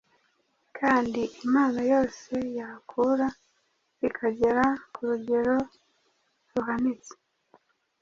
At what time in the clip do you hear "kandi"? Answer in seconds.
0.77-1.21